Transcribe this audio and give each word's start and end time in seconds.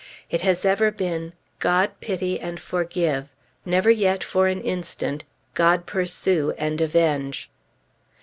It 0.31 0.41
has 0.41 0.65
ever 0.65 0.89
been, 0.89 1.33
"God 1.59 1.91
pity 1.99 2.39
and 2.39 2.59
forgive!" 2.59 3.27
never 3.65 3.91
yet 3.91 4.23
for 4.23 4.47
an 4.47 4.59
instant, 4.61 5.25
"God 5.53 5.85
pursue 5.85 6.55
and 6.57 6.81
avenge!" 6.81 7.51